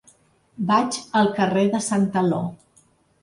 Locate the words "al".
1.19-1.29